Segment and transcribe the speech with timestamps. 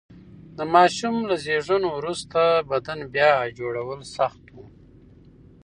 [0.57, 2.39] د ماشوم له زېږون وروسته
[2.71, 4.55] بدن بیا جوړول سخت و.